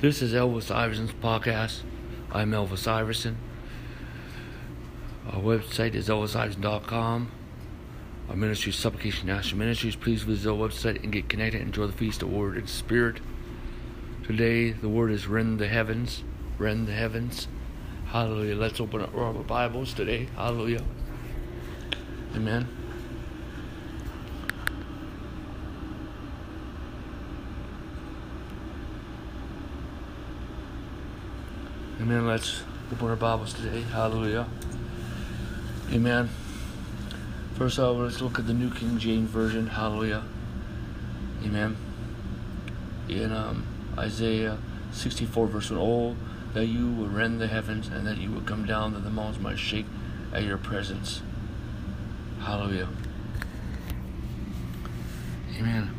[0.00, 1.80] This is Elvis Iverson's podcast.
[2.30, 3.36] I'm Elvis Iverson.
[5.26, 7.32] Our website is elvisiverson.com.
[8.28, 9.96] Our ministry is Supplication National Ministries.
[9.96, 11.62] Please visit our website and get connected.
[11.62, 13.20] Enjoy the feast of Word and Spirit.
[14.22, 16.22] Today, the word is rend the heavens.
[16.58, 17.48] Rend the heavens.
[18.06, 18.54] Hallelujah.
[18.54, 20.28] Let's open up our Bibles today.
[20.36, 20.84] Hallelujah.
[22.36, 22.77] Amen.
[32.08, 32.26] Amen.
[32.26, 33.82] Let's open our Bibles today.
[33.82, 34.46] Hallelujah.
[35.92, 36.30] Amen.
[37.52, 39.66] First of all, let's look at the New King James Version.
[39.66, 40.22] Hallelujah.
[41.44, 41.76] Amen.
[43.10, 43.66] In um,
[43.98, 44.56] Isaiah
[44.90, 46.16] 64, verse 1, Oh,
[46.54, 49.38] that you would rend the heavens and that you would come down, that the mountains
[49.38, 49.84] might shake
[50.32, 51.20] at your presence.
[52.40, 52.88] Hallelujah.
[55.58, 55.97] Amen.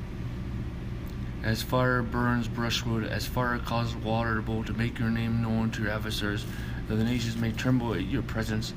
[1.44, 5.72] As fire burns brushwood, as fire causes water to boil, to make your name known
[5.72, 6.45] to your adversaries,
[6.88, 8.73] that the nations may tremble at your presence,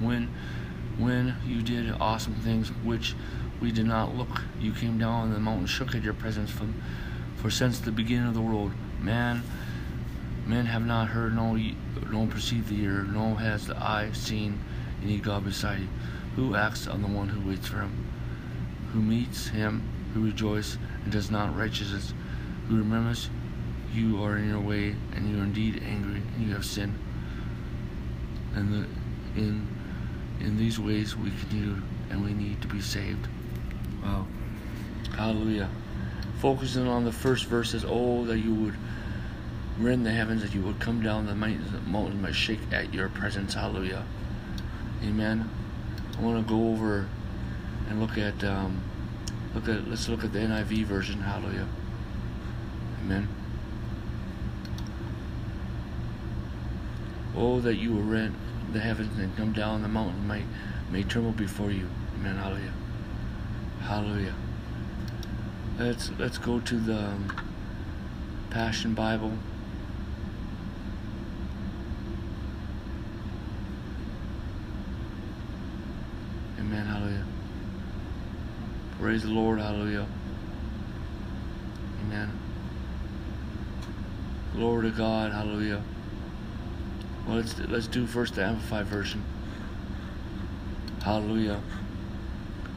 [0.00, 0.28] when
[0.96, 3.14] when you did awesome things which
[3.60, 6.74] we did not look, you came down and the mountain shook at your presence from
[7.36, 9.42] for since the beginning of the world, man
[10.46, 11.56] men have not heard no
[12.10, 14.58] no perceived the ear, no has the eye seen
[15.02, 15.88] any God beside you,
[16.36, 18.06] who acts on the one who waits for him,
[18.92, 19.82] who meets him,
[20.14, 20.78] who rejoices
[21.10, 22.12] does not righteousness,
[22.68, 23.30] who remembers
[23.92, 26.98] you are in your way, and you are indeed angry, and you have sinned.
[28.54, 29.66] And the, in
[30.40, 31.76] in these ways we continue,
[32.10, 33.26] and we need to be saved.
[34.02, 34.26] Wow,
[35.16, 35.68] Hallelujah!
[36.40, 38.74] Focusing on the first verses, oh that you would
[39.78, 42.92] rend the heavens, that you would come down the mountains, the mountains might shake at
[42.92, 43.54] your presence.
[43.54, 44.04] Hallelujah,
[45.04, 45.48] Amen.
[46.16, 47.08] I want to go over
[47.88, 48.44] and look at.
[48.44, 48.82] Um,
[49.54, 51.20] Look at let's look at the NIV version.
[51.20, 51.66] Hallelujah.
[53.02, 53.28] Amen.
[57.36, 58.34] Oh, that you will rent
[58.72, 60.42] the heavens and come down the mountain may
[60.90, 61.88] may tremble before you.
[62.18, 62.36] Amen.
[62.36, 62.72] Hallelujah.
[63.80, 64.34] Hallelujah.
[65.78, 67.32] Let's let's go to the um,
[68.50, 69.32] Passion Bible.
[76.58, 76.86] Amen.
[76.86, 77.24] Hallelujah.
[79.00, 79.60] Praise the Lord.
[79.60, 80.06] Hallelujah.
[82.02, 82.32] Amen.
[84.54, 85.32] Glory to God.
[85.32, 85.82] Hallelujah.
[87.26, 89.22] Well, let's let's do first the Amplified version.
[91.02, 91.60] Hallelujah.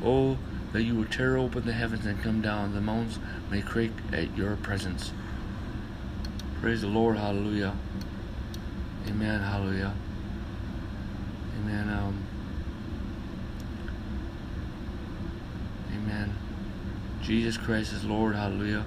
[0.04, 0.38] Oh,
[0.74, 4.36] that you would tear open the heavens and come down, the mountains may quake at
[4.38, 5.12] your presence.
[6.62, 7.18] Praise the Lord.
[7.18, 7.76] Hallelujah.
[9.08, 9.42] Amen.
[9.42, 9.94] Hallelujah.
[11.60, 11.90] Amen.
[11.90, 12.24] Um,
[16.12, 16.36] Amen.
[17.22, 18.36] Jesus Christ is Lord.
[18.36, 18.84] Hallelujah.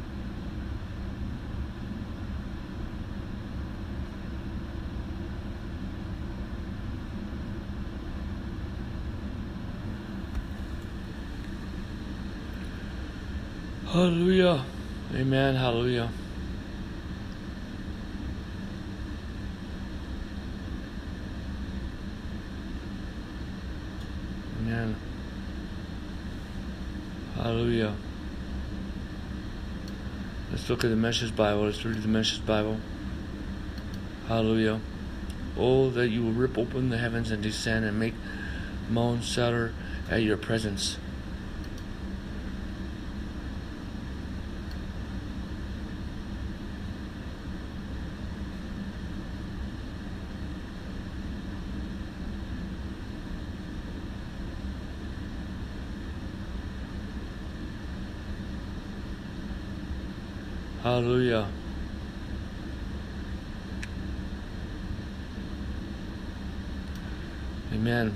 [13.86, 14.66] Hallelujah.
[15.14, 15.54] Amen.
[15.54, 16.10] Hallelujah.
[24.60, 25.13] Amen.
[27.44, 27.94] Hallelujah.
[30.50, 31.64] Let's look at the Message Bible.
[31.64, 32.80] Let's read the Message Bible.
[34.28, 34.80] Hallelujah.
[35.58, 38.14] Oh, that you will rip open the heavens and descend and make
[38.88, 39.74] mountains shatter
[40.10, 40.96] at your presence.
[60.84, 61.48] Hallelujah.
[67.72, 68.12] Amen.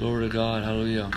[0.00, 0.64] Glory to God.
[0.64, 1.12] Hallelujah.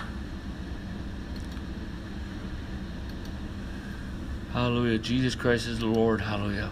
[4.54, 5.00] Hallelujah.
[5.00, 6.22] Jesus Christ is the Lord.
[6.22, 6.70] Hallelujah.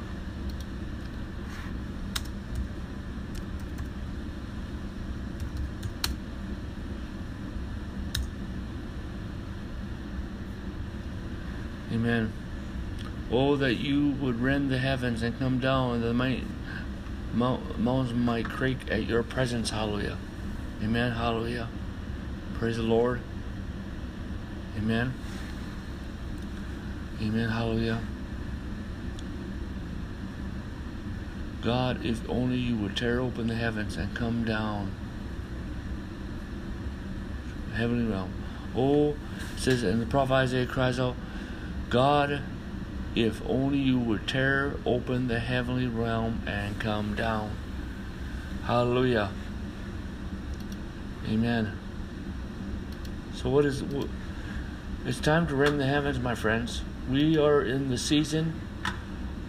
[11.91, 12.31] Amen.
[13.31, 16.44] Oh, that you would rend the heavens and come down, and the might,
[17.33, 19.69] mountains might quake at your presence.
[19.69, 20.18] Hallelujah.
[20.83, 21.12] Amen.
[21.12, 21.69] Hallelujah.
[22.56, 23.21] Praise the Lord.
[24.77, 25.13] Amen.
[27.21, 27.50] Amen.
[27.50, 28.01] Hallelujah.
[31.62, 34.92] God, if only you would tear open the heavens and come down.
[37.74, 38.31] Heavenly realm.
[38.75, 39.15] Oh,
[39.57, 41.15] says, and the prophet Isaiah cries out,
[41.89, 42.41] God,
[43.15, 47.56] if only you would tear open the heavenly realm and come down.
[48.65, 49.31] Hallelujah.
[51.27, 51.77] Amen.
[53.33, 53.83] So, what is.
[55.06, 56.81] It's time to rend the heavens, my friends.
[57.09, 58.59] We are in the season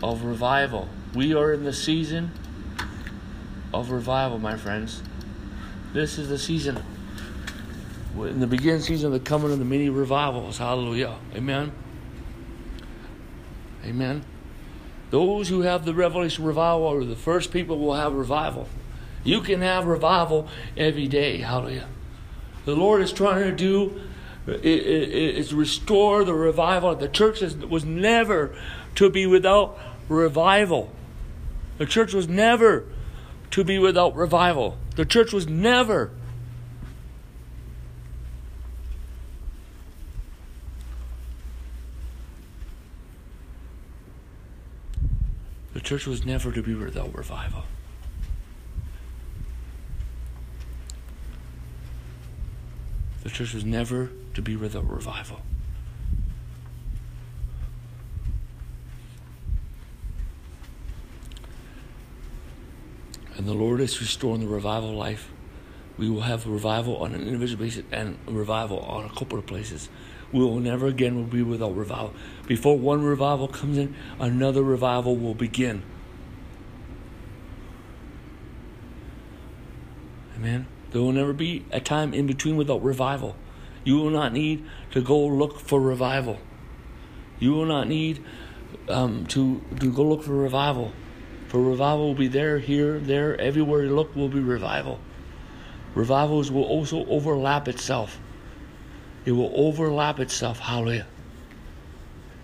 [0.03, 0.89] of revival.
[1.15, 2.31] We are in the season
[3.75, 5.03] of revival, my friends.
[5.93, 6.83] This is the season.
[8.17, 10.59] In the beginning season of the coming of the many revivals.
[10.59, 11.17] Hallelujah.
[11.35, 11.73] Amen.
[13.85, 14.25] Amen.
[15.11, 18.69] Those who have the revelation revival are the first people will have revival.
[19.25, 21.39] You can have revival every day.
[21.39, 21.89] Hallelujah.
[22.65, 24.01] The Lord is trying to do
[24.47, 26.95] is restore the revival.
[26.95, 28.55] The church was never
[28.95, 29.79] to be without
[30.09, 30.93] revival.
[31.79, 32.85] The church was never
[33.51, 34.79] to be without revival.
[34.97, 36.13] The church was never
[45.91, 47.65] church was never to be without revival.
[53.25, 55.41] The church was never to be without revival.
[63.37, 65.33] And the Lord is restoring the revival life.
[65.99, 69.89] We will have revival on an individual basis and revival on a couple of places.
[70.33, 72.15] We will never again will be without revival.
[72.47, 75.83] Before one revival comes in, another revival will begin.
[80.37, 80.67] Amen.
[80.93, 83.37] There will never be a time in between without revival.
[83.85, 86.39] You will not need to go look for revival.
[87.39, 88.25] You will not need
[88.89, 90.93] um, to, to go look for revival.
[91.49, 95.01] For revival will be there, here, there, everywhere you look will be revival.
[95.95, 98.21] Revivals will also overlap itself.
[99.31, 100.59] It will overlap itself.
[100.59, 101.07] Hallelujah.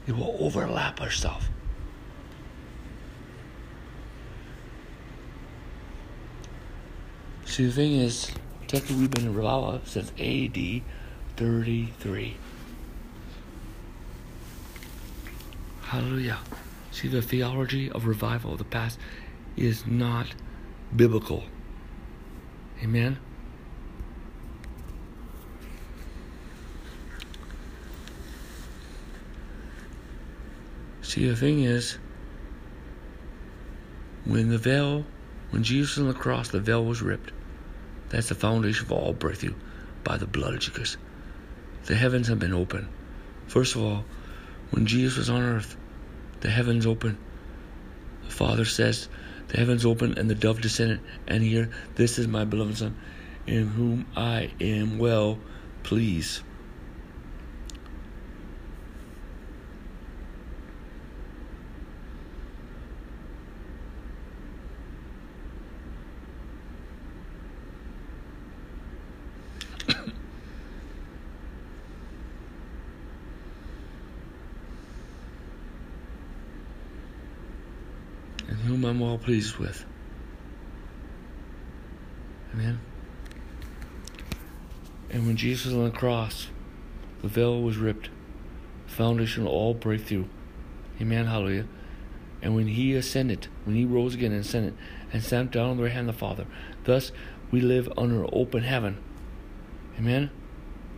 [0.06, 1.48] It will overlap itself.
[7.44, 8.30] See, the thing is,
[8.68, 10.82] technically, we've been in revival since AD
[11.36, 12.36] 33.
[15.82, 16.38] Hallelujah.
[16.92, 18.96] See, the theology of revival of the past
[19.56, 20.28] is not
[20.94, 21.42] biblical.
[22.80, 23.18] Amen?
[31.16, 31.96] See, the thing is,
[34.26, 35.06] when the veil,
[35.48, 37.32] when Jesus on the cross, the veil was ripped.
[38.10, 39.54] That's the foundation of all breakthrough
[40.04, 40.98] by the blood of Jesus.
[41.86, 42.88] The heavens have been opened.
[43.46, 44.04] First of all,
[44.72, 45.78] when Jesus was on earth,
[46.40, 47.16] the heavens opened.
[48.26, 49.08] The Father says,
[49.48, 52.94] The heavens opened and the dove descended, and here, this is my beloved Son,
[53.46, 55.38] in whom I am well
[55.82, 56.42] pleased.
[78.66, 79.84] whom I'm well pleased with.
[82.54, 82.78] Amen.
[85.10, 86.46] And when Jesus was on the cross,
[87.22, 88.08] the veil was ripped,
[88.86, 90.26] foundation all breakthrough.
[91.00, 91.26] Amen.
[91.26, 91.66] Hallelujah.
[92.40, 94.76] And when he ascended, when he rose again and ascended,
[95.12, 96.46] and sat down on the right hand of the Father,
[96.84, 97.10] thus
[97.50, 98.96] we live under open heaven.
[99.98, 100.30] Amen.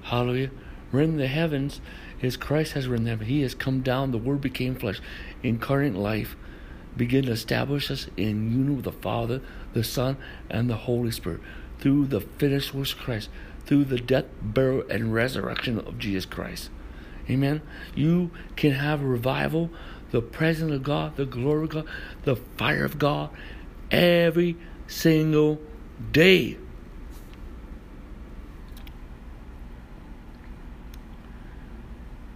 [0.03, 0.51] Hallelujah.
[0.93, 1.81] Rend the heavens
[2.21, 3.21] is Christ has risen them.
[3.21, 4.11] He has come down.
[4.11, 5.01] The Word became flesh,
[5.43, 6.37] incarnate life
[6.99, 9.41] begin to establish us in union with the Father,
[9.73, 10.19] the Son,
[10.51, 11.41] and the Holy Spirit
[11.79, 13.31] through the finished work of Christ,
[13.65, 16.71] through the death, burial, and resurrection of Jesus Christ.
[17.31, 17.63] Amen.
[17.95, 19.71] You can have revival,
[20.11, 21.87] the presence of God, the glory of God,
[22.25, 23.31] the fire of God
[23.91, 25.61] every single
[26.13, 26.57] day.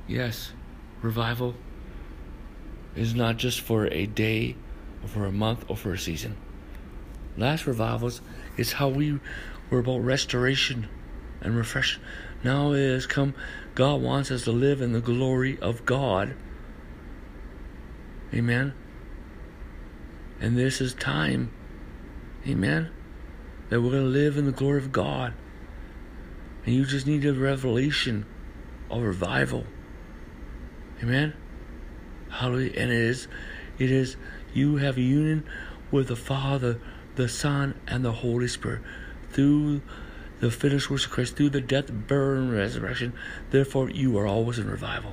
[0.06, 0.52] Yes,
[1.00, 1.54] revival
[2.96, 4.56] is not just for a day
[5.02, 6.36] or for a month or for a season.
[7.36, 8.20] Last revivals
[8.56, 9.18] is how we
[9.70, 10.88] were about restoration
[11.40, 11.98] and refresh.
[12.44, 13.34] Now it has come,
[13.74, 16.34] God wants us to live in the glory of God.
[18.34, 18.74] Amen.
[20.40, 21.52] And this is time,
[22.46, 22.90] amen,
[23.68, 25.34] that we're going to live in the glory of God.
[26.64, 28.26] And you just need a revelation
[28.90, 29.64] of revival.
[31.02, 31.34] Amen.
[32.32, 32.72] Hallelujah.
[32.76, 33.28] And it is,
[33.78, 34.16] it is,
[34.54, 35.44] you have a union
[35.90, 36.80] with the Father,
[37.14, 38.80] the Son, and the Holy Spirit
[39.30, 39.82] through
[40.40, 43.12] the finished works of Christ, through the death, burial, and resurrection.
[43.50, 45.12] Therefore, you are always in revival.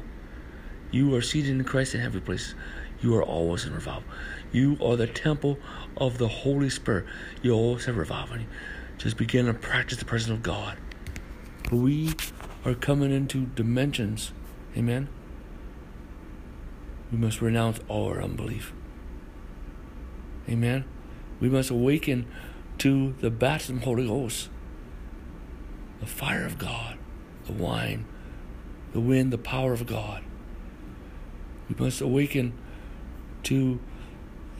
[0.92, 2.56] You are seated in Christ in heavenly places.
[3.02, 4.04] You are always in revival.
[4.52, 5.60] You are the temple
[5.98, 7.06] of the Holy Spirit.
[7.42, 8.38] You always have revival.
[8.98, 10.78] Just begin to practice the presence of God.
[11.72, 12.14] We
[12.66, 14.32] are coming into dimensions.
[14.76, 15.10] Amen.
[17.12, 18.74] We must renounce all our unbelief.
[20.48, 20.86] Amen.
[21.40, 22.26] We must awaken
[22.80, 24.50] to the baptism of the Holy Ghost,
[26.00, 26.98] the fire of God,
[27.46, 28.06] the wine,
[28.94, 30.24] the wind, the power of God.
[31.68, 32.54] We must awaken
[33.44, 33.80] to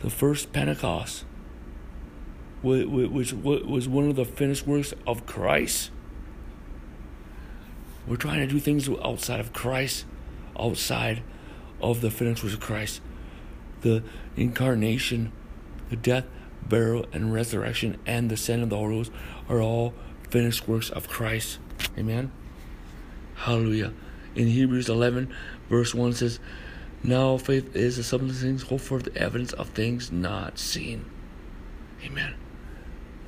[0.02, 1.26] the first Pentecost,
[2.62, 5.92] which was one of the finished works of Christ.
[8.08, 10.06] We're trying to do things outside of Christ,
[10.60, 11.22] outside
[11.82, 13.02] of the finished works of Christ.
[13.82, 14.04] The
[14.36, 15.32] incarnation,
[15.90, 16.26] the death,
[16.68, 19.12] burial, and resurrection, and the send of the Holy Ghost
[19.48, 19.94] are all
[20.30, 21.60] finished works of Christ.
[21.98, 22.32] Amen.
[23.36, 23.94] Hallelujah.
[24.36, 25.34] In Hebrews 11,
[25.70, 26.40] verse 1 says,
[27.04, 31.06] Now faith is the substance of things hoped for, the evidence of things not seen.
[32.04, 32.36] Amen.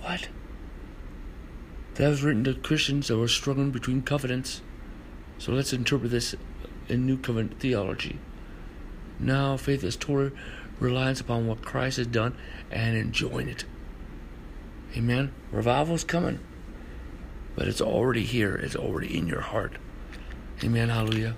[0.01, 0.29] What?
[1.95, 4.61] That was written to Christians that were struggling between covenants.
[5.37, 6.35] So let's interpret this
[6.87, 8.19] in New Covenant theology.
[9.21, 10.31] Now faith is total
[10.79, 12.35] reliance upon what Christ has done
[12.71, 13.65] and enjoying it.
[14.97, 15.31] Amen.
[15.51, 16.39] Revival's coming.
[17.55, 18.55] But it's already here.
[18.55, 19.73] It's already in your heart.
[20.63, 20.89] Amen.
[20.89, 21.35] Hallelujah.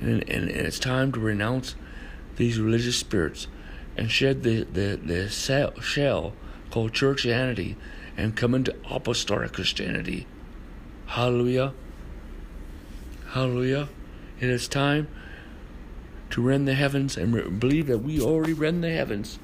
[0.00, 1.74] And, and, and it's time to renounce
[2.36, 3.48] these religious spirits
[3.96, 6.34] and shed the, the, the shell
[6.70, 7.76] called churchianity
[8.16, 10.26] and come into apostolic Christianity.
[11.06, 11.72] Hallelujah.
[13.30, 13.88] Hallelujah.
[14.38, 15.08] It is time
[16.30, 19.38] to rend the heavens and re- believe that we already rend the heavens.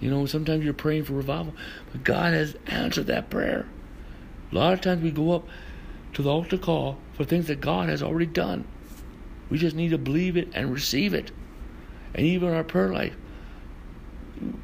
[0.00, 1.54] You know, sometimes you're praying for revival,
[1.92, 3.66] but God has answered that prayer.
[4.50, 5.48] A lot of times we go up
[6.14, 8.64] to the altar call for things that God has already done.
[9.50, 11.30] We just need to believe it and receive it.
[12.14, 13.16] And even our prayer life,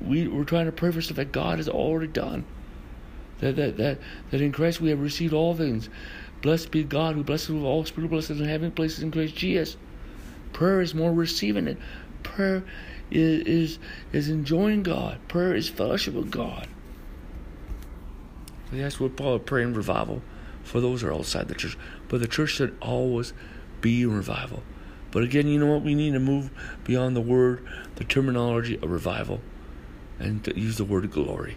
[0.01, 2.45] we, we're trying to pray for stuff that God has already done.
[3.39, 3.99] That, that, that,
[4.31, 5.89] that in Christ we have received all things.
[6.43, 9.77] Blessed be God who blesses with all spiritual blessings in heaven places in Christ Jesus.
[10.53, 11.79] Prayer is more receiving it.
[12.23, 12.65] Prayer
[13.11, 13.79] is, is,
[14.13, 15.19] is enjoying God.
[15.29, 16.69] Prayer is fellowship with God.
[18.73, 20.23] That's what Paul praying revival
[20.63, 21.77] for those who are outside the church.
[22.09, 23.33] But the church should always
[23.81, 24.63] be in revival.
[25.11, 25.83] But again, you know what?
[25.83, 26.51] We need to move
[26.85, 27.67] beyond the word,
[27.97, 29.41] the terminology of revival,
[30.21, 31.57] and use the word glory.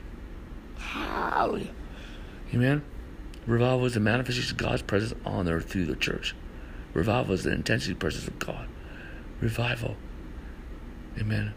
[0.78, 1.70] Hallelujah.
[2.54, 2.84] Amen.
[3.46, 6.36] Revival is the manifestation of God's presence on earth through the church.
[6.94, 8.68] Revival is the intensity presence of God.
[9.44, 9.98] Revival,
[11.20, 11.54] amen,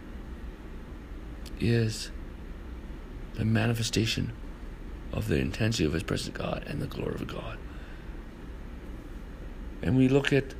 [1.60, 2.10] is
[3.34, 4.32] the manifestation
[5.12, 7.58] of the intensity of His presence, God, and the glory of God.
[9.82, 10.56] And we look at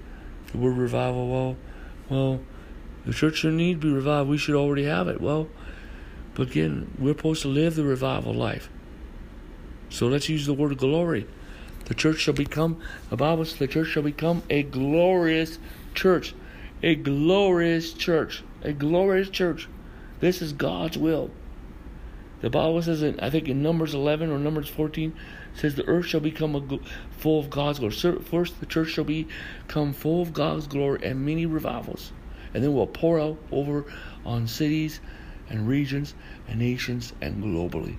[0.52, 1.28] the word revival.
[1.28, 1.56] Well,
[2.08, 2.40] well,
[3.04, 4.30] the church should need to be revived.
[4.30, 5.20] We should already have it.
[5.20, 5.48] Well,
[6.34, 8.70] but again, we're supposed to live the revival life.
[9.88, 11.26] So let's use the word glory.
[11.86, 12.80] The church shall become,
[13.10, 15.58] the Bible says, the church shall become a glorious
[15.92, 16.32] church.
[16.86, 18.44] A glorious church.
[18.62, 19.68] A glorious church.
[20.20, 21.32] This is God's will.
[22.42, 25.12] The Bible says, in, I think in Numbers 11 or Numbers 14,
[25.52, 26.78] says the earth shall become a,
[27.18, 28.20] full of God's glory.
[28.20, 32.12] First, the church shall become full of God's glory and many revivals.
[32.54, 33.84] And then we'll pour out over
[34.24, 35.00] on cities
[35.48, 36.14] and regions
[36.46, 37.96] and nations and globally.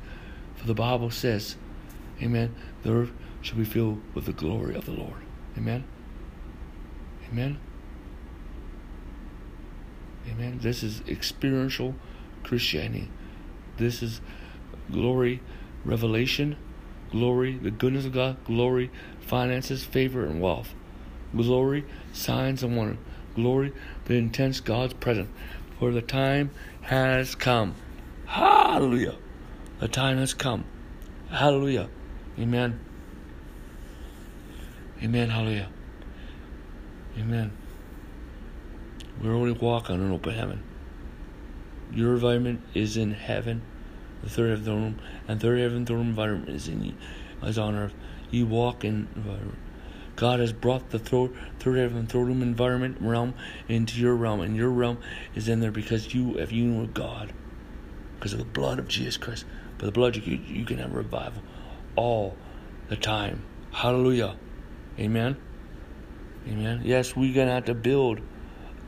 [0.55, 1.57] For the Bible says,
[2.21, 5.25] Amen, the earth shall be filled with the glory of the Lord.
[5.57, 5.83] Amen.
[7.29, 7.59] Amen.
[10.29, 10.59] Amen.
[10.61, 11.95] This is experiential
[12.43, 13.09] Christianity.
[13.77, 14.21] This is
[14.91, 15.41] glory,
[15.85, 16.57] revelation,
[17.11, 20.73] glory, the goodness of God, glory, finances, favor, and wealth.
[21.35, 22.97] Glory, signs and wonder.
[23.35, 23.73] Glory,
[24.05, 25.29] the intense God's presence.
[25.79, 26.49] For the time
[26.81, 27.75] has come.
[28.25, 29.15] Hallelujah.
[29.79, 30.65] The time has come.
[31.29, 31.89] Hallelujah.
[32.39, 32.79] Amen.
[35.03, 35.29] Amen.
[35.29, 35.69] Hallelujah.
[37.17, 37.51] Amen.
[39.21, 40.63] We already walk on an open heaven.
[41.91, 43.63] Your environment is in heaven,
[44.21, 46.93] the third heaven throne room, and third heaven throne environment is in you,
[47.43, 47.93] is on earth.
[48.29, 49.57] You walk in environment.
[50.15, 53.33] God has brought the third, third heaven throne room environment realm
[53.67, 54.99] into your realm, and your realm
[55.33, 57.33] is in there because you have union with God,
[58.15, 59.45] because of the blood of Jesus Christ.
[59.77, 61.41] By the blood, you, you can have revival
[61.95, 62.35] all
[62.89, 63.43] the time.
[63.71, 64.37] Hallelujah.
[64.99, 65.37] Amen.
[66.47, 66.81] Amen.
[66.83, 68.21] Yes, we're gonna have to build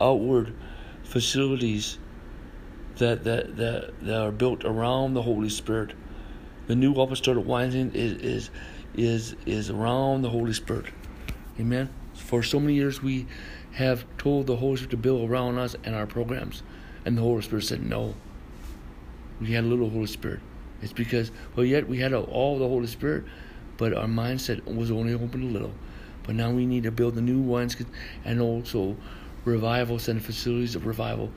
[0.00, 0.54] outward
[1.04, 1.98] facilities
[2.96, 5.92] that, that, that, that are built around the Holy Spirit.
[6.66, 8.50] The new apostolic wine is, is,
[8.94, 10.86] is, is around the Holy Spirit.
[11.58, 11.90] Amen.
[12.14, 13.26] For so many years we
[13.72, 16.62] have told the Holy Spirit to build around us and our programs.
[17.04, 18.14] And the Holy Spirit said no.
[19.40, 20.40] We had a little Holy Spirit.
[20.82, 23.24] It's because, well, yet we had all the Holy Spirit,
[23.76, 25.72] but our mindset was only open a little.
[26.22, 27.76] But now we need to build the new ones
[28.24, 28.96] and also
[29.44, 31.30] revival center facilities of revival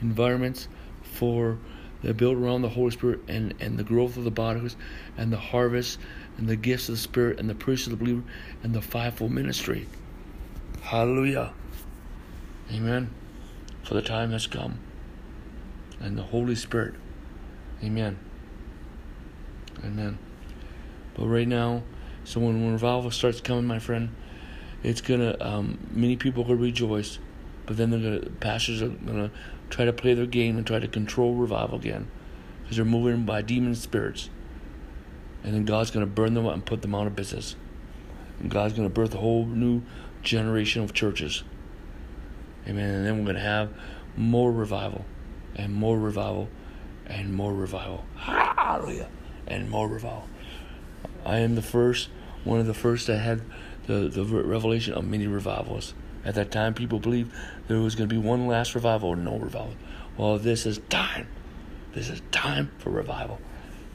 [0.00, 0.68] environments
[1.02, 1.58] for
[2.02, 4.76] the build around the Holy Spirit and, and the growth of the bodies
[5.16, 5.98] and the harvest
[6.36, 8.22] and the gifts of the Spirit and the priest of the believer
[8.62, 9.86] and the fivefold ministry.
[10.82, 11.52] Hallelujah.
[12.72, 13.10] Amen.
[13.84, 14.78] For the time has come.
[16.00, 16.94] And the Holy Spirit.
[17.82, 18.18] Amen.
[19.82, 20.18] Amen.
[21.14, 21.82] But right now,
[22.24, 24.14] so when, when revival starts coming, my friend,
[24.82, 27.18] it's gonna um, many people gonna rejoice,
[27.66, 29.30] but then gonna pastors are gonna
[29.70, 32.08] try to play their game and try to control revival again,
[32.62, 34.30] because they're moving by demon spirits,
[35.42, 37.56] and then God's gonna burn them up and put them out of business,
[38.40, 39.82] and God's gonna birth a whole new
[40.22, 41.44] generation of churches.
[42.66, 42.88] Amen.
[42.88, 43.72] And then we're gonna have
[44.16, 45.04] more revival,
[45.56, 46.48] and more revival,
[47.06, 48.04] and more revival.
[48.16, 49.08] Hallelujah.
[49.46, 50.28] And more revival.
[51.24, 52.08] I am the first,
[52.44, 53.42] one of the first that had
[53.86, 55.94] the, the revelation of many revivals.
[56.24, 57.32] At that time, people believed
[57.68, 59.74] there was going to be one last revival or no revival.
[60.16, 61.28] Well, this is time.
[61.92, 63.40] This is time for revival.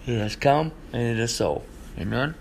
[0.05, 1.63] It has come and it is so.
[1.97, 2.35] Amen.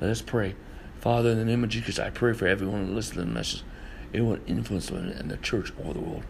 [0.00, 0.56] Let us pray.
[1.00, 3.62] Father, in the name of Jesus, I pray for everyone listening to the message.
[4.12, 6.24] It will influence them in the church all the world.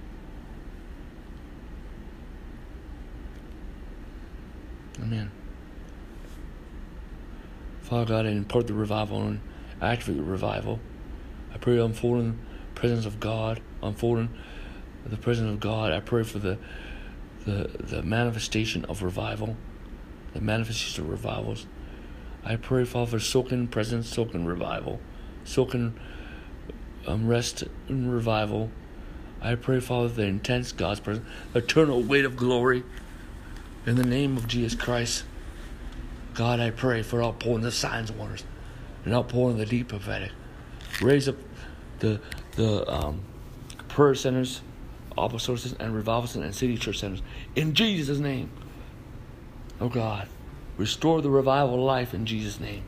[5.01, 5.31] Amen.
[7.83, 9.41] Father God, I impart the revival and
[9.81, 10.81] activate the revival.
[11.53, 12.39] I pray unfolding
[12.75, 14.31] presence of God, unfolding
[15.07, 15.93] the presence of God.
[15.93, 16.59] I pray for the
[17.45, 19.57] the the manifestation of revival,
[20.33, 21.67] the manifestation of revivals.
[22.45, 25.01] I pray, Father, for soaking presence, soaking revival,
[25.45, 25.99] soaking
[27.07, 28.71] um, rest and revival.
[29.41, 32.83] I pray, Father, the intense God's presence, eternal weight of glory.
[33.87, 35.25] In the name of Jesus Christ,
[36.33, 38.45] God, I pray for outpouring the signs and wonders
[39.05, 40.33] and outpouring the deep prophetic.
[41.03, 41.37] Raise up
[41.99, 42.21] the
[42.55, 43.21] the um,
[43.89, 44.61] prayer centers,
[45.17, 47.23] apostolic centers, and revival centers and city church centers
[47.55, 48.51] in Jesus' name.
[49.81, 50.29] Oh God,
[50.77, 52.83] restore the revival life in Jesus' name.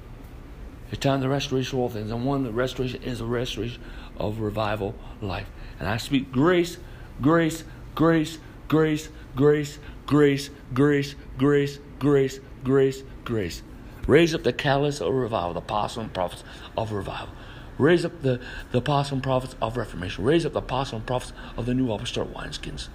[0.91, 3.83] It's time the restoration of all things, and one the restoration is a restoration
[4.19, 5.49] of revival life.
[5.81, 6.79] And I speak grace,
[7.21, 13.63] grace, grace, grace, grace, grace, grace, grace, grace, grace, grace.
[14.07, 16.45] Raise up the catalyst of revival, the apostles and prophets
[16.77, 17.35] of revival.
[17.79, 18.41] Raise up the,
[18.73, 20.25] the apostles and prophets of reformation.
[20.25, 22.89] Raise up the apostles and prophets of the new apostolic wineskins.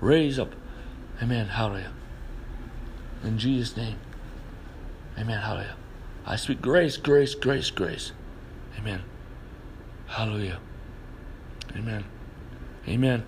[0.00, 0.54] Raise up.
[1.22, 1.46] Amen.
[1.46, 1.92] Hallelujah.
[3.24, 3.96] In Jesus' name.
[5.18, 5.40] Amen.
[5.40, 5.76] Hallelujah.
[6.24, 8.12] I speak grace, grace, grace, grace.
[8.78, 9.02] Amen.
[10.06, 10.60] Hallelujah.
[11.74, 12.04] Amen.
[12.86, 13.24] Amen.